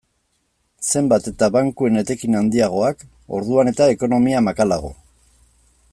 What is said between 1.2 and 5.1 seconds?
eta bankuen etekin handiagoak, orduan eta ekonomia makalago.